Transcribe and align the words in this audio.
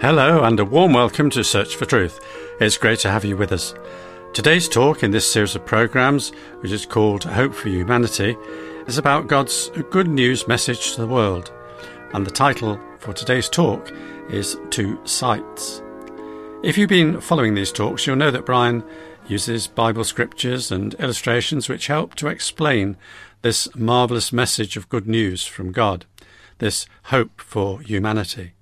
Hello, 0.00 0.44
and 0.44 0.60
a 0.60 0.64
warm 0.64 0.92
welcome 0.92 1.28
to 1.30 1.42
Search 1.42 1.74
for 1.74 1.84
Truth. 1.84 2.20
It's 2.60 2.76
great 2.76 3.00
to 3.00 3.10
have 3.10 3.24
you 3.24 3.36
with 3.36 3.50
us. 3.50 3.74
Today's 4.32 4.68
talk 4.68 5.02
in 5.02 5.10
this 5.10 5.30
series 5.30 5.56
of 5.56 5.66
programs, 5.66 6.30
which 6.60 6.70
is 6.70 6.86
called 6.86 7.24
Hope 7.24 7.52
for 7.52 7.68
Humanity, 7.68 8.36
is 8.86 8.96
about 8.96 9.26
God's 9.26 9.72
good 9.90 10.06
news 10.06 10.46
message 10.46 10.92
to 10.92 11.00
the 11.00 11.08
world. 11.08 11.52
And 12.14 12.24
the 12.24 12.30
title 12.30 12.80
for 13.00 13.12
today's 13.12 13.48
talk 13.48 13.92
is 14.30 14.56
Two 14.70 15.00
Sights. 15.04 15.82
If 16.62 16.78
you've 16.78 16.88
been 16.88 17.20
following 17.20 17.54
these 17.54 17.72
talks, 17.72 18.06
you'll 18.06 18.14
know 18.14 18.30
that 18.30 18.46
Brian 18.46 18.84
uses 19.26 19.66
Bible 19.66 20.04
scriptures 20.04 20.70
and 20.70 20.94
illustrations 20.94 21.68
which 21.68 21.88
help 21.88 22.14
to 22.14 22.28
explain 22.28 22.96
this 23.42 23.66
marvellous 23.74 24.32
message 24.32 24.76
of 24.76 24.88
good 24.88 25.08
news 25.08 25.44
from 25.44 25.72
God, 25.72 26.06
this 26.58 26.86
hope 27.06 27.40
for 27.40 27.80
humanity. 27.80 28.52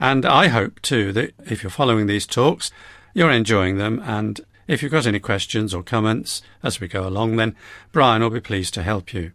And 0.00 0.24
I 0.24 0.48
hope 0.48 0.80
too 0.80 1.12
that 1.12 1.34
if 1.44 1.62
you're 1.62 1.70
following 1.70 2.06
these 2.06 2.26
talks, 2.26 2.72
you're 3.12 3.30
enjoying 3.30 3.76
them. 3.76 4.00
And 4.04 4.40
if 4.66 4.82
you've 4.82 4.92
got 4.92 5.06
any 5.06 5.20
questions 5.20 5.74
or 5.74 5.82
comments 5.82 6.42
as 6.62 6.80
we 6.80 6.88
go 6.88 7.06
along, 7.06 7.36
then 7.36 7.54
Brian 7.92 8.22
will 8.22 8.30
be 8.30 8.40
pleased 8.40 8.72
to 8.74 8.82
help 8.82 9.12
you. 9.12 9.32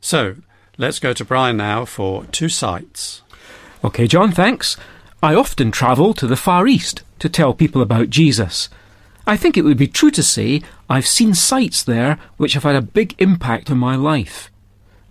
So 0.00 0.36
let's 0.76 0.98
go 0.98 1.14
to 1.14 1.24
Brian 1.24 1.56
now 1.56 1.86
for 1.86 2.24
two 2.26 2.50
Sights. 2.50 3.22
OK, 3.82 4.06
John, 4.06 4.32
thanks. 4.32 4.76
I 5.22 5.34
often 5.34 5.70
travel 5.70 6.12
to 6.14 6.26
the 6.26 6.36
Far 6.36 6.66
East 6.66 7.02
to 7.20 7.28
tell 7.28 7.54
people 7.54 7.80
about 7.80 8.10
Jesus. 8.10 8.68
I 9.26 9.36
think 9.36 9.56
it 9.56 9.62
would 9.62 9.78
be 9.78 9.88
true 9.88 10.10
to 10.12 10.22
say 10.22 10.62
I've 10.90 11.06
seen 11.06 11.34
sights 11.34 11.82
there 11.82 12.18
which 12.36 12.52
have 12.52 12.62
had 12.62 12.76
a 12.76 12.82
big 12.82 13.14
impact 13.18 13.70
on 13.70 13.78
my 13.78 13.96
life. 13.96 14.50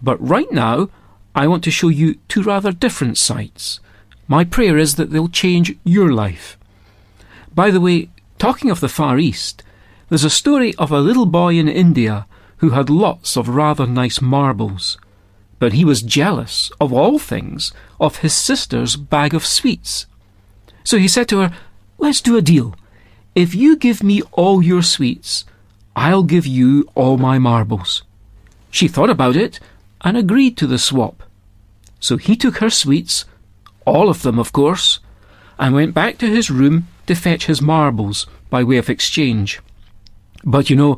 But 0.02 0.22
right 0.22 0.52
now, 0.52 0.90
I 1.34 1.48
want 1.48 1.64
to 1.64 1.72
show 1.72 1.90
you 1.90 2.16
two 2.28 2.44
rather 2.44 2.72
different 2.72 3.18
sights. 3.18 3.80
My 4.28 4.44
prayer 4.44 4.78
is 4.78 4.96
that 4.96 5.12
they'll 5.12 5.28
change 5.28 5.76
your 5.84 6.12
life. 6.12 6.58
By 7.54 7.72
the 7.72 7.82
way, 7.82 8.10
talking 8.38 8.72
of 8.72 8.80
the 8.80 8.90
Far 8.90 9.20
East, 9.20 9.64
there's 10.10 10.24
a 10.24 10.30
story 10.30 10.74
of 10.76 10.92
a 10.92 11.00
little 11.00 11.26
boy 11.26 11.56
in 11.56 11.68
India 11.68 12.26
who 12.58 12.72
had 12.72 12.90
lots 12.90 13.38
of 13.38 13.50
rather 13.50 13.86
nice 13.86 14.22
marbles. 14.22 14.98
But 15.60 15.74
he 15.74 15.86
was 15.86 16.02
jealous, 16.02 16.72
of 16.82 16.92
all 16.92 17.20
things, 17.20 17.72
of 18.00 18.18
his 18.18 18.34
sister's 18.34 18.96
bag 18.96 19.34
of 19.34 19.46
sweets. 19.46 20.06
So 20.84 20.98
he 20.98 21.08
said 21.08 21.30
to 21.30 21.40
her, 21.40 21.58
Let's 21.98 22.22
do 22.22 22.36
a 22.36 22.42
deal. 22.42 22.76
If 23.36 23.56
you 23.56 23.78
give 23.78 24.04
me 24.04 24.22
all 24.32 24.62
your 24.62 24.82
sweets, 24.82 25.46
I'll 25.96 26.24
give 26.24 26.46
you 26.46 26.90
all 26.94 27.18
my 27.18 27.40
marbles. 27.40 28.04
She 28.70 28.88
thought 28.88 29.10
about 29.10 29.36
it 29.36 29.60
and 30.02 30.18
agreed 30.18 30.58
to 30.58 30.68
the 30.68 30.78
swap. 30.78 31.24
So 32.00 32.18
he 32.18 32.36
took 32.36 32.58
her 32.58 32.70
sweets 32.70 33.26
all 33.86 34.10
of 34.10 34.24
them, 34.24 34.40
of 34.40 34.52
course, 34.52 35.00
and 35.58 35.74
went 35.74 35.94
back 35.94 36.18
to 36.18 36.28
his 36.28 36.52
room 36.52 36.88
to 37.08 37.16
fetch 37.16 37.46
his 37.46 37.62
marbles 37.62 38.28
by 38.50 38.64
way 38.64 38.78
of 38.78 38.90
exchange. 38.90 39.62
But 40.44 40.70
you 40.70 40.76
know, 40.76 40.98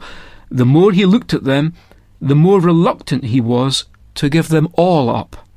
the 0.49 0.65
more 0.65 0.91
he 0.91 1.05
looked 1.05 1.33
at 1.33 1.43
them, 1.43 1.73
the 2.21 2.35
more 2.35 2.59
reluctant 2.59 3.25
he 3.25 3.41
was 3.41 3.85
to 4.15 4.29
give 4.29 4.49
them 4.49 4.67
all 4.73 5.09
up. 5.09 5.47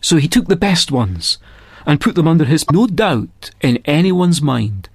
So 0.00 0.16
he 0.16 0.28
took 0.28 0.48
the 0.48 0.56
best 0.56 0.90
ones 0.90 1.38
and 1.86 2.00
put 2.00 2.14
them 2.14 2.28
under 2.28 2.44
his 2.44 2.64
no 2.70 2.86
doubt 2.86 3.50
in 3.60 3.78
anyone's 3.84 4.40
mind 4.40 4.88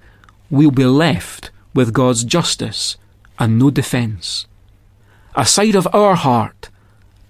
we'll 0.50 0.70
be 0.70 0.84
left 0.84 1.50
with 1.74 1.92
God's 1.92 2.24
justice 2.24 2.96
and 3.38 3.58
no 3.58 3.70
defence. 3.70 4.46
A 5.36 5.46
sight 5.46 5.74
of 5.74 5.88
our 5.94 6.16
heart 6.16 6.68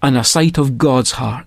and 0.03 0.17
a 0.17 0.25
sight 0.25 0.57
of 0.57 0.79
God's 0.79 1.13
heart. 1.13 1.47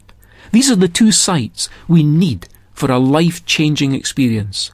These 0.52 0.70
are 0.70 0.76
the 0.76 0.88
two 0.88 1.11
sights 1.11 1.67
we 1.88 2.04
need 2.04 2.48
for 2.74 2.92
a 2.92 3.00
life 3.00 3.46
changing 3.46 3.94
experience. 3.94 4.72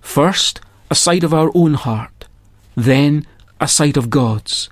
First, 0.00 0.60
a 0.90 0.94
sight 0.94 1.24
of 1.24 1.34
our 1.34 1.50
own 1.54 1.74
heart, 1.74 2.26
then, 2.76 3.26
a 3.60 3.68
sight 3.68 3.96
of 3.96 4.10
God's. 4.10 4.70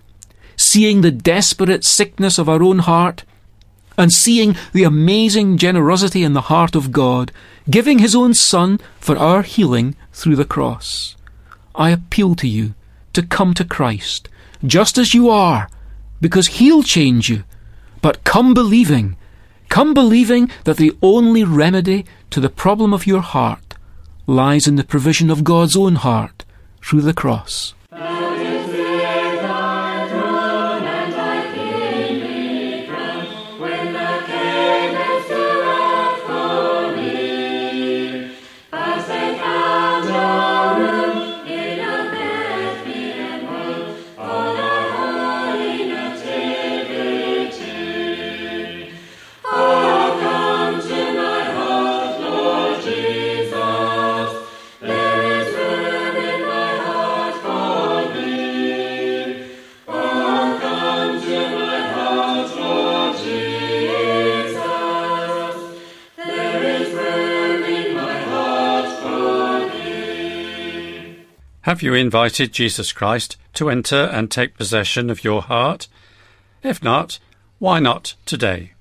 Seeing 0.57 1.01
the 1.01 1.11
desperate 1.11 1.85
sickness 1.85 2.39
of 2.39 2.49
our 2.49 2.63
own 2.63 2.81
heart, 2.81 3.25
and 3.99 4.13
seeing 4.13 4.57
the 4.73 4.85
amazing 4.85 5.59
generosity 5.59 6.23
in 6.23 6.33
the 6.33 6.43
heart 6.43 6.77
of 6.77 6.93
God, 6.93 7.33
giving 7.69 7.99
His 7.99 8.15
own 8.15 8.33
Son 8.33 8.79
for 9.01 9.19
our 9.19 9.43
healing 9.43 9.97
through 10.13 10.37
the 10.37 10.45
cross. 10.45 11.17
I 11.75 11.91
appeal 11.91 12.37
to 12.37 12.49
you 12.49 12.75
to 13.13 13.23
come 13.23 13.55
to 13.55 13.65
Christ, 13.65 14.29
just 14.65 14.99
as 14.99 15.15
you 15.15 15.29
are, 15.29 15.69
because 16.21 16.59
He'll 16.59 16.85
change 16.85 17.29
you. 17.29 17.43
But 18.01 18.23
come 18.23 18.55
believing, 18.55 19.17
come 19.69 19.95
believing 19.95 20.51
that 20.65 20.77
the 20.77 20.97
only 21.03 21.45
remedy 21.45 22.05
to 22.31 22.41
the 22.41 22.51
problem 22.51 22.93
of 22.93 23.07
your 23.07 23.23
heart 23.23 23.75
lies 24.27 24.67
in 24.67 24.77
the 24.77 24.85
provision 24.85 25.31
of 25.31 25.45
God's 25.45 25.77
own 25.77 25.97
heart 25.97 26.45
through 26.83 27.03
the 27.03 27.15
cross. 27.15 27.75
Have 71.69 71.83
you 71.83 71.93
invited 71.93 72.55
Jesus 72.55 72.93
Christ 72.95 73.37
to 73.53 73.69
enter 73.69 74.05
and 74.05 74.31
take 74.31 74.57
possession 74.57 75.11
of 75.11 75.23
your 75.23 75.43
heart? 75.43 75.87
If 76.63 76.83
not, 76.83 77.19
why 77.59 77.79
not 77.79 78.15
today? 78.25 78.73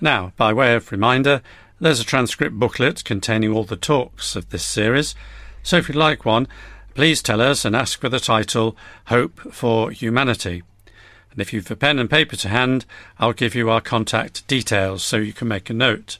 Now, 0.00 0.32
by 0.36 0.52
way 0.52 0.76
of 0.76 0.92
reminder, 0.92 1.42
there's 1.80 1.98
a 1.98 2.04
transcript 2.04 2.54
booklet 2.54 3.02
containing 3.02 3.50
all 3.50 3.64
the 3.64 3.74
talks 3.74 4.36
of 4.36 4.50
this 4.50 4.64
series, 4.64 5.16
so 5.64 5.76
if 5.76 5.88
you'd 5.88 5.96
like 5.96 6.24
one, 6.24 6.46
please 6.94 7.20
tell 7.20 7.40
us 7.40 7.64
and 7.64 7.74
ask 7.74 8.00
for 8.00 8.08
the 8.08 8.20
title 8.20 8.76
Hope 9.06 9.52
for 9.52 9.90
Humanity. 9.90 10.62
And 11.32 11.40
if 11.40 11.52
you've 11.52 11.68
a 11.72 11.74
pen 11.74 11.98
and 11.98 12.08
paper 12.08 12.36
to 12.36 12.48
hand, 12.48 12.86
I'll 13.18 13.32
give 13.32 13.56
you 13.56 13.68
our 13.68 13.80
contact 13.80 14.46
details 14.46 15.02
so 15.02 15.16
you 15.16 15.32
can 15.32 15.48
make 15.48 15.68
a 15.68 15.74
note. 15.74 16.18